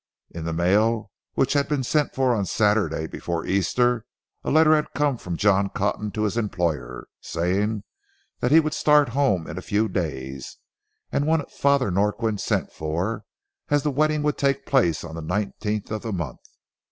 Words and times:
In 0.31 0.45
the 0.45 0.51
mail 0.53 1.11
which 1.35 1.53
had 1.53 1.67
been 1.69 1.83
sent 1.83 2.15
for 2.15 2.33
on 2.33 2.47
Saturday 2.47 3.05
before 3.05 3.45
Easter, 3.45 4.03
a 4.43 4.49
letter 4.49 4.73
had 4.73 4.91
come 4.95 5.15
from 5.19 5.37
John 5.37 5.69
Cotton 5.69 6.09
to 6.13 6.23
his 6.23 6.37
employer, 6.37 7.07
saying 7.21 7.83
he 8.49 8.59
would 8.59 8.73
start 8.73 9.09
home 9.09 9.45
in 9.45 9.59
a 9.59 9.61
few 9.61 9.87
days, 9.87 10.57
and 11.11 11.27
wanted 11.27 11.51
Father 11.51 11.91
Norquin 11.91 12.39
sent 12.39 12.71
for, 12.71 13.25
as 13.69 13.83
the 13.83 13.91
wedding 13.91 14.23
would 14.23 14.39
take 14.39 14.65
place 14.65 15.03
on 15.03 15.13
the 15.13 15.21
nineteenth 15.21 15.91
of 15.91 16.01
the 16.01 16.11
month. 16.11 16.39